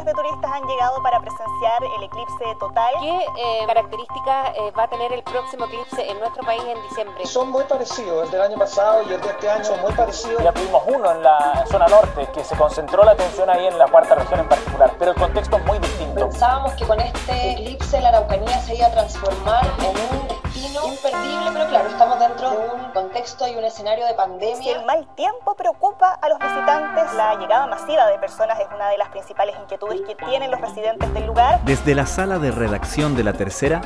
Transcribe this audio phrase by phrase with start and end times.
[0.00, 2.92] millones de turistas han llegado para presenciar el eclipse total.
[3.00, 7.26] ¿Qué eh, características eh, va a tener el próximo eclipse en nuestro país en diciembre?
[7.26, 10.42] Son muy parecidos, el del año pasado y el de este año son muy parecidos.
[10.42, 13.86] Ya tuvimos uno en la zona norte, que se concentró la atención ahí en la
[13.86, 16.20] cuarta región en particular, pero el contexto es muy distinto.
[16.20, 20.29] Pensábamos que con este eclipse la Araucanía se iba a transformar en un
[20.60, 24.56] destino imperdible, pero claro, estamos dentro de un contexto y un escenario de pandemia.
[24.56, 28.88] Si el mal tiempo preocupa a los visitantes, la llegada masiva de personas es una
[28.88, 31.60] de las principales inquietudes que tienen los residentes del lugar.
[31.64, 33.80] Desde la sala de redacción de La Tercera,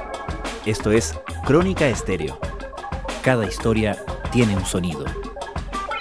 [0.67, 2.39] esto es Crónica Estéreo.
[3.23, 3.97] Cada historia
[4.33, 5.05] tiene un sonido.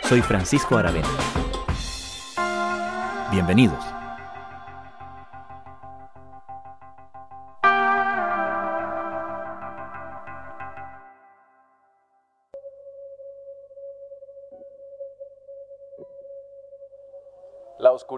[0.03, 1.07] Soy Francisco Aravena.
[3.31, 3.92] Bienvenidos.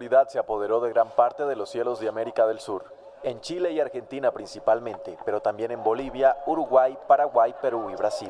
[0.05, 2.85] La oscuridad se apoderó de gran parte de los cielos de América del Sur,
[3.23, 8.29] en Chile y Argentina principalmente, pero también en Bolivia, Uruguay, Paraguay, Perú y Brasil.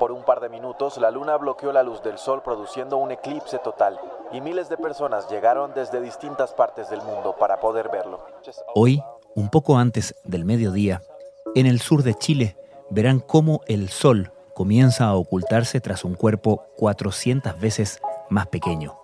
[0.00, 3.60] Por un par de minutos, la luna bloqueó la luz del sol produciendo un eclipse
[3.60, 4.00] total,
[4.32, 8.26] y miles de personas llegaron desde distintas partes del mundo para poder verlo.
[8.74, 9.00] Hoy,
[9.36, 11.02] un poco antes del mediodía,
[11.54, 12.56] en el sur de Chile,
[12.90, 18.98] verán cómo el sol comienza a ocultarse tras un cuerpo 400 veces más pequeño,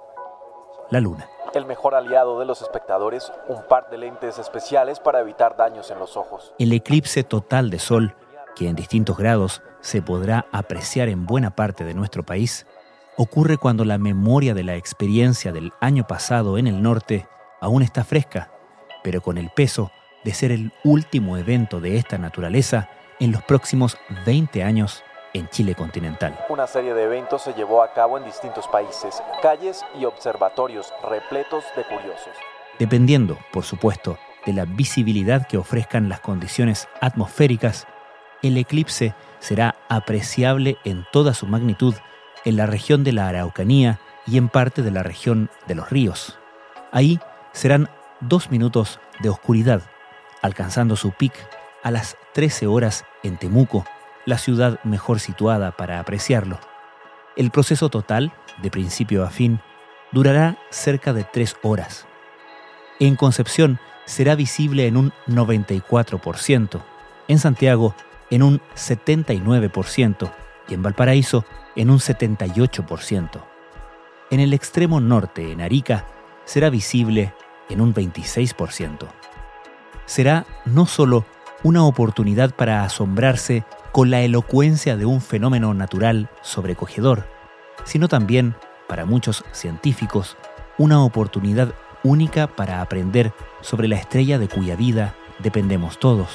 [0.90, 5.56] la luna el mejor aliado de los espectadores, un par de lentes especiales para evitar
[5.56, 6.54] daños en los ojos.
[6.58, 8.14] El eclipse total de sol,
[8.54, 12.66] que en distintos grados se podrá apreciar en buena parte de nuestro país,
[13.16, 17.26] ocurre cuando la memoria de la experiencia del año pasado en el norte
[17.60, 18.50] aún está fresca,
[19.02, 19.90] pero con el peso
[20.24, 22.88] de ser el último evento de esta naturaleza
[23.20, 25.02] en los próximos 20 años
[25.34, 26.38] en Chile continental.
[26.48, 31.64] Una serie de eventos se llevó a cabo en distintos países, calles y observatorios repletos
[31.76, 32.32] de curiosos.
[32.78, 37.86] Dependiendo, por supuesto, de la visibilidad que ofrezcan las condiciones atmosféricas,
[38.42, 41.94] el eclipse será apreciable en toda su magnitud
[42.44, 46.38] en la región de la Araucanía y en parte de la región de los ríos.
[46.92, 47.18] Ahí
[47.52, 49.82] serán dos minutos de oscuridad,
[50.42, 51.34] alcanzando su pic
[51.82, 53.84] a las 13 horas en Temuco,
[54.28, 56.60] la ciudad mejor situada para apreciarlo.
[57.34, 59.60] El proceso total, de principio a fin,
[60.12, 62.06] durará cerca de tres horas.
[63.00, 66.82] En Concepción será visible en un 94%,
[67.26, 67.94] en Santiago
[68.30, 70.30] en un 79%
[70.68, 73.42] y en Valparaíso en un 78%.
[74.30, 76.06] En el extremo norte, en Arica,
[76.44, 77.32] será visible
[77.70, 79.06] en un 26%.
[80.04, 81.24] Será no solo
[81.62, 87.26] una oportunidad para asombrarse con la elocuencia de un fenómeno natural sobrecogedor,
[87.84, 88.54] sino también,
[88.88, 90.36] para muchos científicos,
[90.78, 96.28] una oportunidad única para aprender sobre la estrella de cuya vida dependemos todos,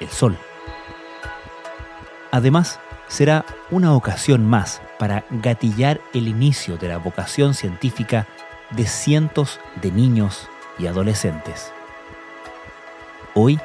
[0.00, 0.36] el Sol.
[2.30, 8.26] Además, será una ocasión más para gatillar el inicio de la vocación científica
[8.70, 10.48] de cientos de niños
[10.78, 11.72] y adolescentes.
[13.34, 13.60] Hoy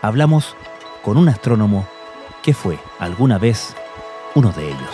[0.00, 0.56] hablamos
[1.02, 1.86] con un astrónomo
[2.42, 3.74] que fue alguna vez
[4.34, 4.90] uno de ellos.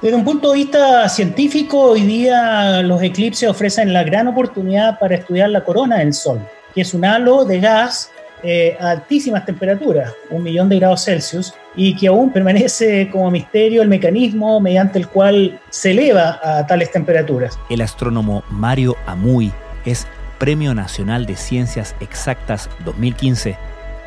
[0.00, 5.16] Desde un punto de vista científico, hoy día los eclipses ofrecen la gran oportunidad para
[5.16, 6.40] estudiar la corona del Sol,
[6.72, 8.12] que es un halo de gas
[8.42, 13.82] eh, a altísimas temperaturas, un millón de grados Celsius, y que aún permanece como misterio
[13.82, 17.58] el mecanismo mediante el cual se eleva a tales temperaturas.
[17.70, 19.52] El astrónomo Mario Amuy
[19.84, 20.06] es
[20.38, 23.56] Premio Nacional de Ciencias Exactas 2015,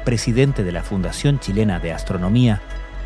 [0.05, 2.61] presidente de la Fundación Chilena de Astronomía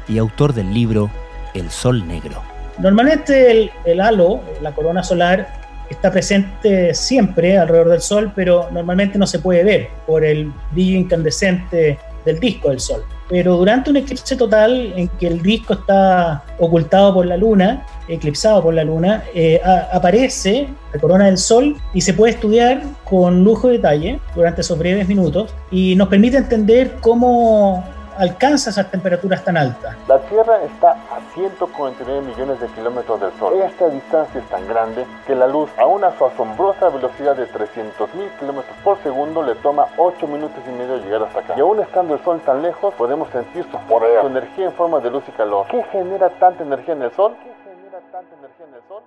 [0.07, 1.09] y autor del libro
[1.53, 2.43] El Sol Negro.
[2.77, 9.17] Normalmente el, el halo, la corona solar, está presente siempre alrededor del Sol, pero normalmente
[9.17, 13.03] no se puede ver por el brillo incandescente del disco del Sol.
[13.29, 18.61] Pero durante un eclipse total en que el disco está ocultado por la Luna, eclipsado
[18.61, 19.59] por la Luna, eh,
[19.91, 24.77] aparece la corona del Sol y se puede estudiar con lujo de detalle durante esos
[24.77, 27.83] breves minutos y nos permite entender cómo
[28.17, 29.95] alcanza esas temperaturas tan altas.
[30.07, 33.61] La Tierra está a 149 millones de kilómetros del Sol.
[33.61, 38.39] Esta distancia es tan grande que la luz, a una su asombrosa velocidad de 300.000
[38.39, 41.53] kilómetros por segundo, le toma 8 minutos y medio llegar hasta acá.
[41.57, 44.99] Y aún estando el Sol tan lejos, podemos sentir su poder, su energía en forma
[44.99, 45.67] de luz y calor.
[45.69, 47.35] ¿Qué genera tanta energía en el Sol?
[47.43, 49.03] ¿Qué genera tanta energía en el Sol?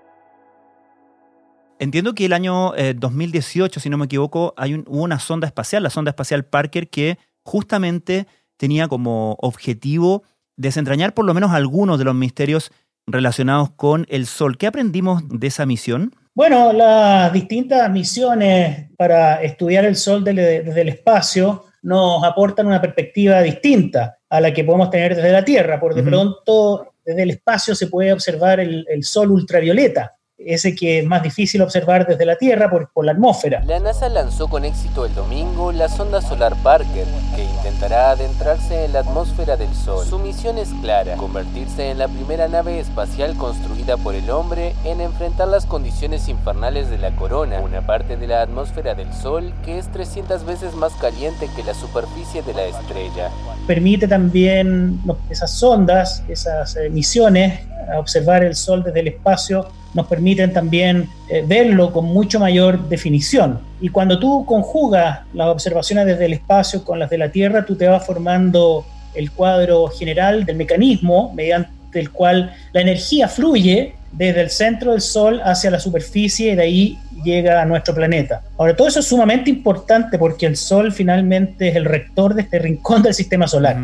[1.81, 5.84] Entiendo que el año 2018, eh, si no me equivoco, hay hubo una sonda espacial,
[5.84, 8.26] la sonda espacial Parker, que justamente
[8.58, 10.25] tenía como objetivo
[10.56, 12.70] desentrañar por lo menos algunos de los misterios
[13.06, 14.58] relacionados con el Sol.
[14.58, 16.12] ¿Qué aprendimos de esa misión?
[16.34, 23.40] Bueno, las distintas misiones para estudiar el Sol desde, el espacio nos aportan una perspectiva
[23.40, 25.81] distinta a la que podemos tener desde la Tierra.
[25.81, 31.00] Por de pronto, desde el espacio se puede observar el, el Sol ultravioleta, ese que
[31.00, 33.62] es más difícil observar desde la Tierra por, por, la atmósfera.
[33.64, 38.93] La NASA lanzó con éxito el domingo la sonda solar Parker, que intentará adentrarse en
[38.93, 40.06] la atmósfera del Sol.
[40.06, 45.00] Su misión es clara, convertirse en la primera nave espacial construida por el hombre en
[45.00, 49.79] enfrentar las condiciones infernales de la corona, una parte de la atmósfera del Sol que
[49.79, 53.31] es 300 veces más caliente que la superficie de la estrella.
[53.67, 55.00] Permite también
[55.31, 57.61] esas sondas, esas eh, misiones,
[57.93, 62.88] a observar el Sol desde el espacio, nos permiten también eh, verlo con mucho mayor
[62.88, 63.61] definición.
[63.81, 67.76] Y cuando tú conjugas las observaciones desde el espacio con las de la Tierra, tú
[67.76, 74.43] te vas formando el cuadro general del mecanismo mediante el cual la energía fluye desde
[74.43, 78.43] el centro del Sol hacia la superficie y de ahí llega a nuestro planeta.
[78.56, 82.58] Ahora, todo eso es sumamente importante porque el Sol finalmente es el rector de este
[82.58, 83.76] rincón del sistema solar.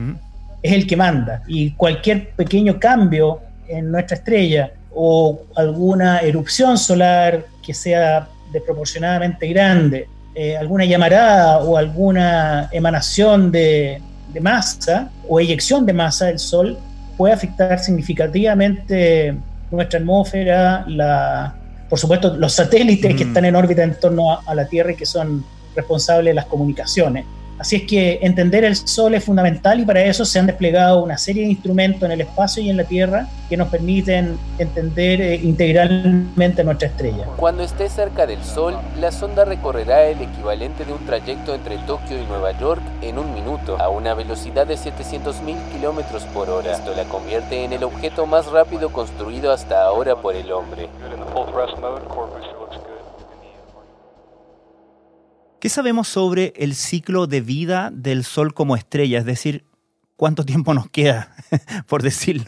[0.63, 1.43] Es el que manda.
[1.47, 10.09] Y cualquier pequeño cambio en nuestra estrella o alguna erupción solar que sea desproporcionadamente grande,
[10.35, 14.01] eh, alguna llamarada o alguna emanación de,
[14.41, 16.77] masa o eyección de masa del Sol
[17.17, 19.37] puede afectar significativamente
[19.71, 21.55] nuestra atmósfera, la,
[21.89, 25.07] por supuesto los satélites que están en órbita en torno a la Tierra y que
[25.07, 25.45] son
[25.77, 27.25] responsables de las comunicaciones.
[27.59, 31.17] Así es que entender el Sol es fundamental y para eso se han desplegado una
[31.17, 35.37] serie de instrumentos en el espacio y en la Tierra que nos permiten entender eh,
[35.37, 37.27] integralmente nuestra estrella.
[37.37, 42.21] Cuando esté cerca del Sol, la sonda recorrerá el equivalente de un trayecto entre Tokio
[42.21, 46.73] y Nueva York en un minuto, a una velocidad de 700.000 kilómetros por hora.
[46.73, 50.89] Esto la convierte en el objeto más rápido construido hasta ahora por el hombre.
[55.65, 59.21] ¿Qué sabemos sobre el ciclo de vida del Sol como estrella?
[59.21, 59.65] Es decir,
[60.15, 61.35] ¿cuánto tiempo nos queda,
[61.89, 62.45] por decirlo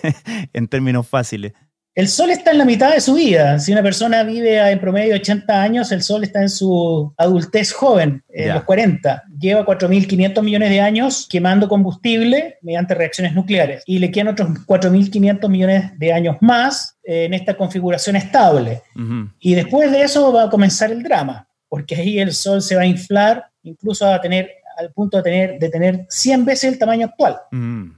[0.52, 1.52] en, términos fáciles?
[1.96, 3.58] El Sol está en la mitad de su vida.
[3.58, 8.22] Si una persona vive en promedio 80 años, el Sol está en su adultez joven,
[8.28, 9.24] en los 40.
[9.36, 13.82] Lleva 4.500 millones de años quemando combustible mediante reacciones nucleares.
[13.84, 18.80] Y le quedan otros 4.500 millones de años más en esta configuración estable.
[19.40, 22.82] Y después de eso va a comenzar el drama porque ahí el Sol se va
[22.82, 24.48] a inflar, incluso a tener
[24.78, 27.36] al punto de tener, de tener 100 veces el tamaño actual.
[27.50, 27.90] Mm.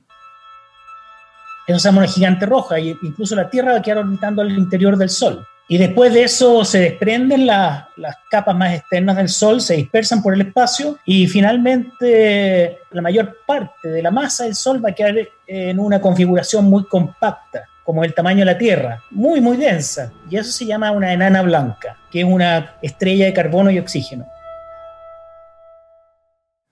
[1.66, 4.96] Eso se una gigante roja, e incluso la Tierra va a quedar orbitando al interior
[4.96, 5.46] del Sol.
[5.68, 7.84] Y después de eso se desprenden las
[8.30, 13.88] capas más externas del Sol, se dispersan por el espacio y finalmente la mayor parte
[13.88, 18.12] de la masa del Sol va a quedar en una configuración muy compacta como el
[18.14, 20.12] tamaño de la Tierra, muy, muy densa.
[20.28, 24.26] Y eso se llama una enana blanca, que es una estrella de carbono y oxígeno.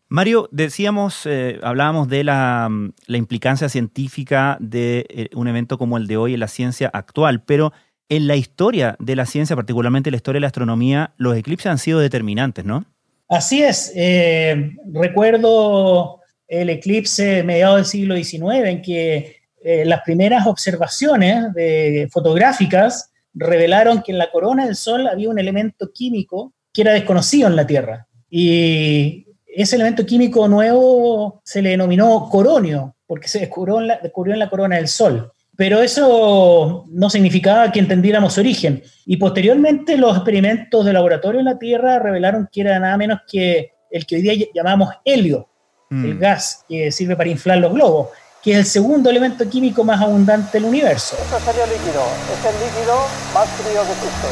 [0.08, 2.68] Mario, decíamos, eh, hablábamos de la,
[3.08, 7.72] implicancia científica de eh, un evento como el de hoy en la ciencia actual, pero
[8.08, 11.78] en la historia de la ciencia, particularmente la historia de la astronomía, los eclipses han
[11.78, 12.84] sido determinantes, ¿no?
[13.28, 13.92] Así es.
[13.94, 22.06] Eh, recuerdo el eclipse mediados del siglo XIX en que eh, las primeras observaciones de,
[22.12, 27.48] fotográficas revelaron que en la corona del Sol había un elemento químico que era desconocido
[27.48, 28.06] en la Tierra.
[28.28, 34.34] Y ese elemento químico nuevo se le denominó coronio, porque se descubrió en la, descubrió
[34.34, 35.32] en la corona del Sol.
[35.56, 38.82] Pero eso no significaba que entendiéramos su origen.
[39.06, 43.70] Y posteriormente los experimentos de laboratorio en la Tierra revelaron que era nada menos que
[43.90, 45.48] el que hoy día llamamos helio,
[45.90, 46.18] el mm.
[46.18, 48.08] gas que sirve para inflar los globos
[48.44, 51.16] que es el segundo elemento químico más abundante del universo.
[51.16, 52.94] Eso sería líquido, es el líquido
[53.32, 54.28] más frío que existe.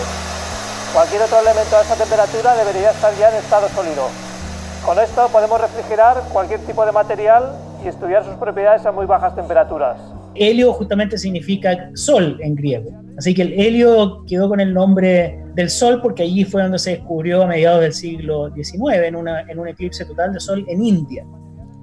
[0.92, 4.08] Cualquier otro elemento a esa temperatura debería estar ya en estado sólido.
[4.84, 9.34] Con esto podemos refrigerar cualquier tipo de material y estudiar sus propiedades a muy bajas
[9.34, 9.96] temperaturas.
[10.34, 12.90] Helio justamente significa sol en griego.
[13.16, 16.90] Así que el helio quedó con el nombre del sol porque allí fue donde se
[16.96, 20.84] descubrió a mediados del siglo XIX en, una, en un eclipse total de sol en
[20.84, 21.24] India.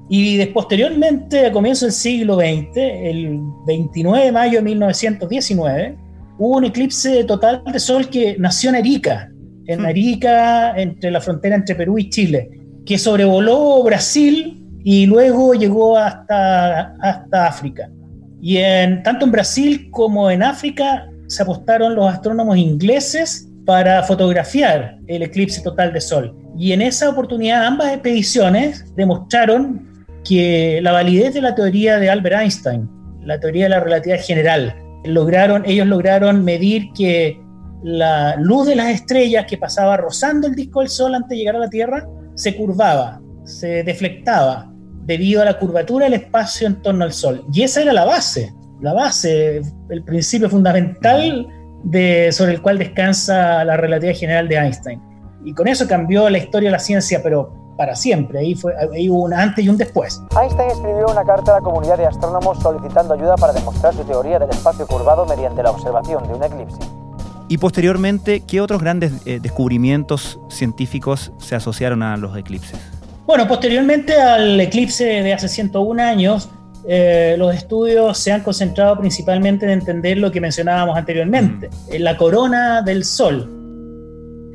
[0.09, 5.97] Y posteriormente, a comienzos del siglo XX, el 29 de mayo de 1919,
[6.39, 9.29] hubo un eclipse total de sol que nació en Arica,
[9.67, 9.85] en hmm.
[9.85, 12.49] Arica, entre la frontera entre Perú y Chile,
[12.85, 17.89] que sobrevoló Brasil y luego llegó hasta, hasta África.
[18.41, 24.97] Y en, tanto en Brasil como en África se apostaron los astrónomos ingleses para fotografiar
[25.05, 26.35] el eclipse total de sol.
[26.57, 29.88] Y en esa oportunidad ambas expediciones demostraron
[30.29, 32.87] que la validez de la teoría de Albert Einstein,
[33.23, 37.41] la teoría de la relatividad general, lograron, ellos lograron medir que
[37.81, 41.55] la luz de las estrellas que pasaba rozando el disco del Sol antes de llegar
[41.55, 44.71] a la Tierra se curvaba, se deflectaba
[45.05, 47.43] debido a la curvatura del espacio en torno al Sol.
[47.51, 51.47] Y esa era la base, la base, el principio fundamental
[51.85, 55.01] de, sobre el cual descansa la relatividad general de Einstein.
[55.43, 58.39] Y con eso cambió la historia de la ciencia, pero para siempre.
[58.39, 60.21] Ahí, fue, ahí hubo un antes y un después.
[60.37, 64.37] Einstein escribió una carta a la comunidad de astrónomos solicitando ayuda para demostrar su teoría
[64.37, 66.77] del espacio curvado mediante la observación de un eclipse.
[67.47, 72.77] Y posteriormente, ¿qué otros grandes eh, descubrimientos científicos se asociaron a los eclipses?
[73.25, 76.49] Bueno, posteriormente al eclipse de hace 101 años,
[76.85, 82.01] eh, los estudios se han concentrado principalmente en entender lo que mencionábamos anteriormente, mm.
[82.01, 83.58] la corona del Sol.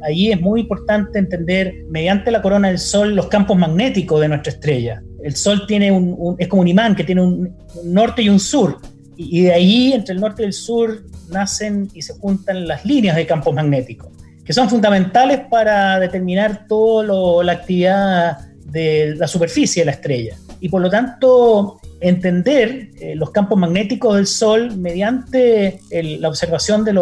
[0.05, 4.53] Allí es muy importante entender, mediante la corona del Sol, los campos magnéticos de nuestra
[4.53, 5.03] estrella.
[5.23, 8.79] El Sol tiene un, es como un imán que tiene un, norte y un sur.
[9.17, 13.17] Y, de ahí, entre el norte y el sur, nacen y se juntan las líneas
[13.17, 14.11] de campos magnéticos,
[14.45, 20.37] que son fundamentales para determinar toda la actividad de la superficie de la estrella.
[20.61, 26.93] Y por lo tanto, entender eh, los campos magnéticos del Sol mediante la observación de,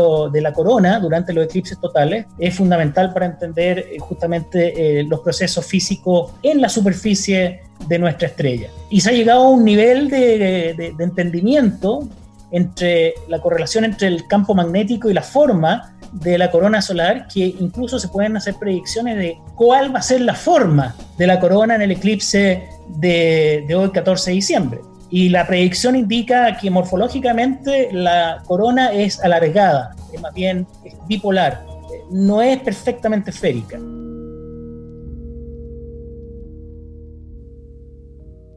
[0.40, 5.64] la corona durante los eclipses totales es fundamental para entender eh, justamente eh, los procesos
[5.66, 8.68] físicos en la superficie de nuestra estrella.
[8.90, 12.08] Y se ha llegado a un nivel de entendimiento
[12.52, 17.40] entre la correlación entre el campo magnético y la forma de la corona solar que
[17.58, 21.74] incluso se pueden hacer predicciones de cuál va a ser la forma de la corona
[21.74, 22.68] en el eclipse
[22.98, 24.80] de, hoy 14 de diciembre.
[25.10, 30.66] Y la predicción indica que morfológicamente la corona es alargada, es más bien
[31.06, 31.64] bipolar,
[32.10, 33.78] no es perfectamente esférica.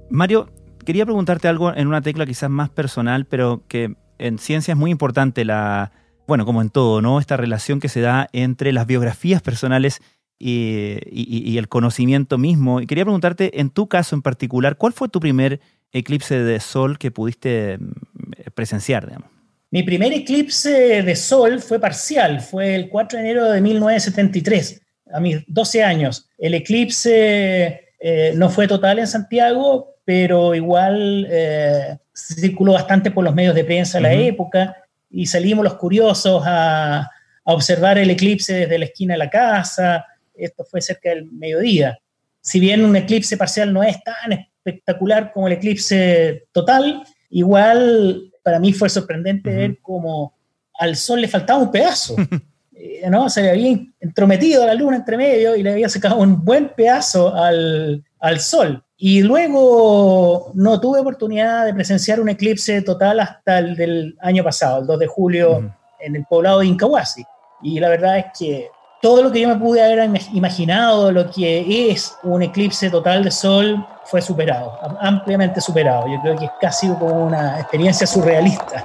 [0.10, 0.50] Mario,
[0.86, 4.92] quería preguntarte algo en una tecla quizás más personal, pero que en ciencia es muy
[4.92, 5.92] importante la,
[6.27, 7.20] bueno, como en todo, ¿no?
[7.20, 10.01] Esta relación que se da entre las biografías personales
[10.38, 12.82] y, el conocimiento mismo.
[12.82, 15.60] Y quería preguntarte, en tu caso en particular, ¿cuál fue tu primer
[15.92, 19.30] eclipse de sol que pudiste mm, presenciar, digamos?
[19.72, 24.82] Mi primer eclipse de sol fue parcial, fue el 4 de enero de 1973,
[25.13, 26.30] a mis 12 años.
[26.38, 33.36] El eclipse eh, no fue total en Santiago, pero igual eh, circuló bastante por los
[33.36, 34.77] medios de prensa de la época
[35.10, 37.10] y salimos los curiosos a, a,
[37.54, 40.06] observar el eclipse desde la esquina de la casa.
[40.38, 41.98] Esto fue cerca del mediodía.
[42.42, 48.60] Si bien un eclipse parcial no es tan espectacular como el eclipse total, igual para
[48.60, 50.36] mí fue sorprendente ver cómo
[50.77, 52.15] al sol le faltaba un pedazo.
[52.77, 53.30] Eh, ¿no?
[53.30, 57.34] Se le había entrometido la luna entre medio y le había sacado un buen pedazo
[57.34, 58.84] al, al sol.
[58.98, 64.82] Y luego no tuve oportunidad de presenciar un eclipse total hasta el del año pasado,
[64.82, 67.24] el 2 de julio, en el poblado de Incahuasi.
[67.63, 68.68] Y la verdad es que
[69.06, 73.30] todo lo que yo me pude haber imaginado, lo que es un eclipse total de
[73.30, 76.08] sol, fue superado, ampliamente superado.
[76.08, 78.84] Yo creo que es casi como una experiencia surrealista.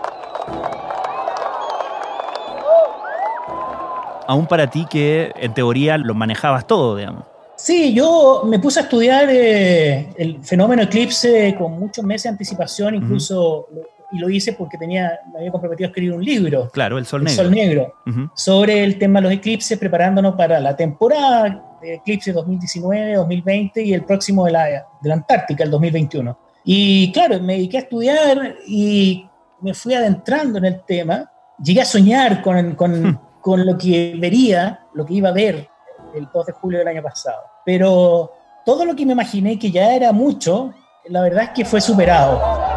[4.26, 7.24] Aún para ti que en teoría lo manejabas todo, digamos.
[7.56, 12.94] Sí, yo me puse a estudiar eh, el fenómeno eclipse con muchos meses de anticipación,
[12.94, 13.68] incluso,
[14.12, 16.68] y lo hice porque tenía, me había comprometido a escribir un libro.
[16.72, 17.42] Claro, El Sol el Negro.
[17.42, 23.14] Sol Negro sobre el tema de los eclipses, preparándonos para la temporada de eclipse 2019,
[23.14, 26.38] 2020 y el próximo de la, de la Antártica, el 2021.
[26.64, 29.26] Y claro, me dediqué a estudiar y
[29.60, 31.30] me fui adentrando en el tema.
[31.62, 35.68] Llegué a soñar con, con, con lo que vería, lo que iba a ver
[36.14, 37.42] el 2 de julio del año pasado.
[37.64, 38.32] Pero
[38.64, 40.72] todo lo que me imaginé que ya era mucho,
[41.08, 42.69] la verdad es que fue superado.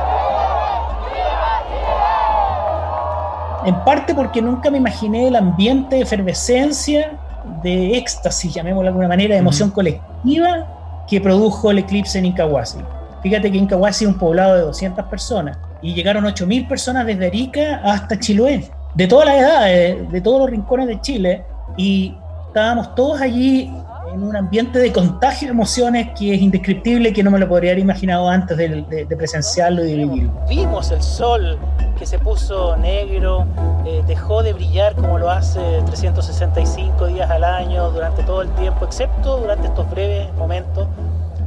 [3.66, 7.18] En parte porque nunca me imaginé el ambiente de efervescencia,
[7.62, 12.80] de éxtasis, llamémoslo de alguna manera, de emoción colectiva que produjo el eclipse en Incahuasi.
[13.22, 17.82] Fíjate que Incahuasi es un poblado de 200 personas y llegaron 8.000 personas desde Arica
[17.84, 21.44] hasta Chiloé, de todas las edades, de todos los rincones de Chile,
[21.78, 22.16] y
[22.48, 23.74] estábamos todos allí
[24.14, 27.72] en un ambiente de contagio de emociones que es indescriptible, que no me lo podría
[27.72, 30.32] haber imaginado antes de, presenciarlo y de vivirlo.
[30.48, 31.58] Vimos el sol
[31.98, 33.46] que se puso negro,
[33.86, 38.86] eh, dejó de brillar como lo hace 365 días al año durante todo el tiempo,
[38.86, 40.88] excepto durante estos breves momentos,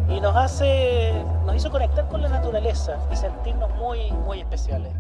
[0.08, 1.12] y nos hace,
[1.44, 4.92] nos hizo conectar con la naturaleza y sentirnos muy, muy especiales.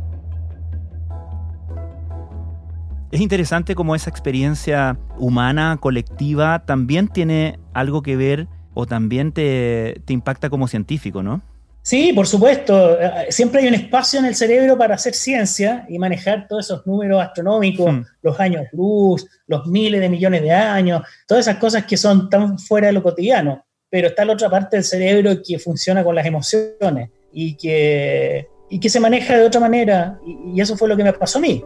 [3.12, 10.02] Es interesante cómo esa experiencia humana, colectiva, también tiene algo que ver o también te,
[10.08, 11.40] impacta como científico, ¿no?
[11.82, 12.98] Sí, por supuesto.
[13.28, 17.22] Siempre hay un espacio en el cerebro para hacer ciencia y manejar todos esos números
[17.22, 18.04] astronómicos, mm.
[18.22, 22.58] los años luz, los miles de millones de años, todas esas cosas que son tan
[22.58, 23.64] fuera de lo cotidiano.
[23.88, 28.80] Pero está la otra parte del cerebro que funciona con las emociones y que, y
[28.80, 30.18] que se maneja de otra manera.
[30.26, 31.62] Y, y eso fue lo que me pasó a mí.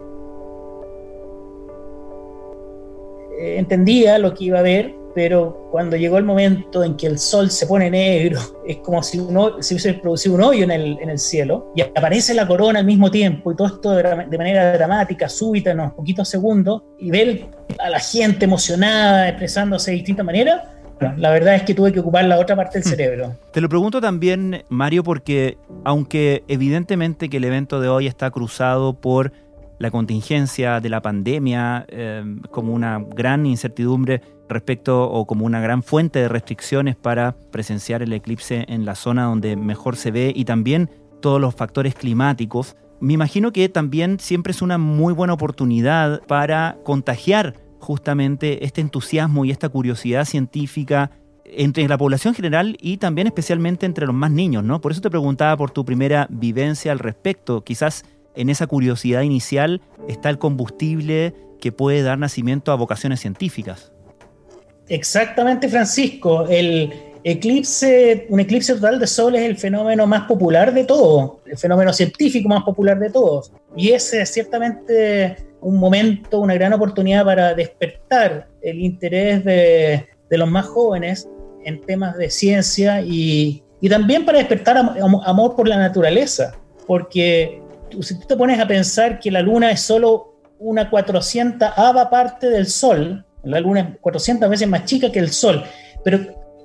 [3.41, 7.51] Entendía lo que iba a ver, pero cuando llegó el momento en que el sol
[7.51, 11.11] se pone negro, es como si uno se hubiese producido un hoyo en el, en
[11.11, 14.73] el cielo y aparece la corona al mismo tiempo y todo esto de, de, manera
[14.73, 17.47] dramática, súbita, en unos poquitos segundos, y ver
[17.79, 20.63] a la gente emocionada, expresándose de distintas maneras.
[21.17, 22.91] La verdad es que tuve que ocupar la otra parte del hmm.
[22.91, 23.35] cerebro.
[23.53, 28.93] Te lo pregunto también, Mario, porque aunque evidentemente que el evento de hoy está cruzado
[28.93, 29.33] por
[29.81, 35.83] la contingencia de la pandemia eh, como una gran incertidumbre respecto o como una gran
[35.83, 40.45] fuente de restricciones para presenciar el eclipse en la zona donde mejor se ve y
[40.45, 40.91] también
[41.23, 42.77] todos los factores climáticos.
[43.01, 49.47] Me imagino que también siempre es una muy buena oportunidad para contagiar justamente este entusiasmo
[49.47, 51.11] y esta curiosidad científica
[51.47, 54.83] entre la población general y también especialmente entre los más niños, ¿no?
[54.83, 57.65] Por eso te preguntaba por tu primera vivencia al respecto.
[57.65, 63.93] Quizás en esa curiosidad inicial está el combustible que puede dar nacimiento a vocaciones científicas.
[64.89, 66.47] Exactamente, Francisco.
[66.49, 71.57] El eclipse, un eclipse total de sol es el fenómeno más popular de todos, el
[71.59, 73.53] fenómeno científico más popular de todos.
[73.77, 80.51] Y ese es ciertamente un momento, una gran oportunidad para despertar el interés de, los
[80.51, 81.29] más jóvenes
[81.65, 86.55] en temas de ciencia y, también para despertar amor por la naturaleza,
[86.87, 87.60] porque
[88.01, 91.71] si tú te pones a pensar que la luna es solo una 400
[92.11, 95.63] parte del sol, la luna es 400 veces más chica que el Sol,
[96.05, 96.19] pero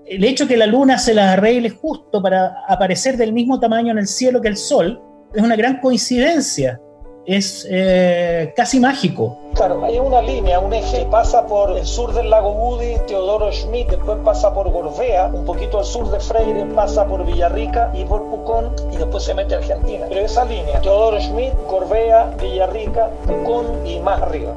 [0.05, 3.99] el hecho que la luna se la arregle justo para aparecer del mismo tamaño en
[3.99, 5.01] el cielo que el Sol
[5.33, 6.79] es una gran coincidencia
[7.25, 9.37] es eh, casi mágico.
[9.53, 13.89] Claro, hay una línea, un eje, pasa por el sur del lago Woody, Teodoro Schmidt,
[13.89, 18.23] después pasa por Gorbea, un poquito al sur de Freire, pasa por Villarrica y por
[18.29, 20.05] Pucón y después se mete a Argentina.
[20.09, 24.53] Pero esa línea, Teodoro Schmidt, Gorbea, Villarrica, Pucón y más arriba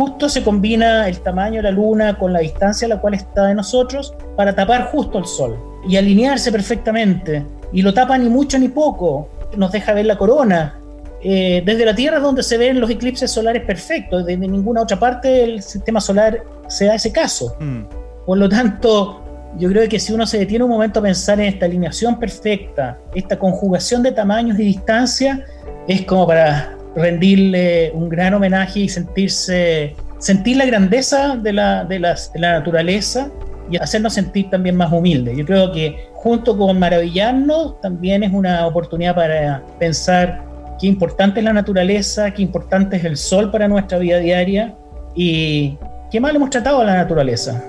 [0.00, 3.44] justo se combina el tamaño de la luna con la distancia a la cual está
[3.44, 7.44] de nosotros para tapar justo el sol y alinearse perfectamente.
[7.70, 9.28] Y lo tapa ni mucho ni poco,
[9.58, 10.79] nos deja ver la corona.
[11.22, 14.98] Eh, desde la Tierra es donde se ven los eclipses solares perfectos, desde ninguna otra
[14.98, 17.56] parte del sistema solar se da ese caso.
[17.60, 17.82] Mm.
[18.24, 19.22] Por lo tanto,
[19.58, 22.98] yo creo que si uno se detiene un momento a pensar en esta alineación perfecta,
[23.14, 25.44] esta conjugación de tamaños y distancia,
[25.88, 31.98] es como para rendirle un gran homenaje y sentirse, sentir la grandeza de la, de,
[31.98, 33.30] la naturaleza
[33.70, 35.36] y hacernos sentir también más humildes.
[35.36, 40.49] Yo creo que junto con maravillarnos también es una oportunidad para pensar
[40.80, 44.74] qué importante es la naturaleza, qué importante es el sol para nuestra vida diaria
[45.14, 45.76] y
[46.10, 47.62] qué mal hemos tratado a la naturaleza.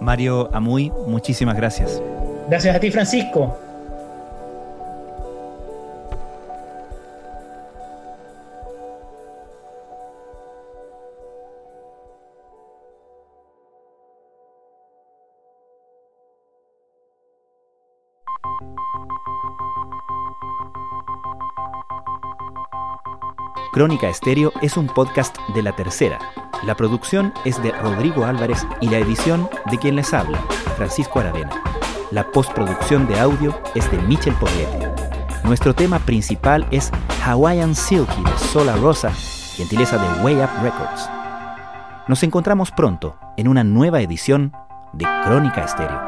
[0.00, 2.02] Mario Amuy, muchísimas gracias.
[2.48, 3.67] Gracias a ti, Francisco.
[23.72, 26.18] Crónica Estéreo es un podcast de la tercera
[26.64, 30.38] la producción es de Rodrigo Álvarez y la edición de quien les habla,
[30.76, 31.50] Francisco Aravena.
[32.10, 34.88] La postproducción de audio es de Michel Poblete.
[35.44, 36.90] Nuestro tema principal es
[37.24, 41.08] Hawaiian Silky de Sola Rosa, gentileza de Way Up Records.
[42.08, 44.52] Nos encontramos pronto en una nueva edición
[44.92, 46.07] de Crónica Estéreo.